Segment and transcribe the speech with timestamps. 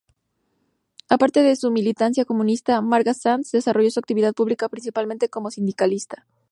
[1.09, 6.25] Aparte de su militancia comunista, Marga Sanz desarrolló su actividad pública principalmente como sindicalista.